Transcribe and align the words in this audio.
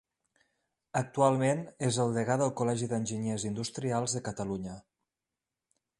Actualment 1.01 1.61
és 1.89 1.99
el 2.05 2.17
degà 2.17 2.39
del 2.43 2.53
Col·legi 2.61 2.89
d'Enginyers 2.95 3.45
Industrials 3.53 4.19
de 4.19 4.25
Catalunya. 4.31 4.79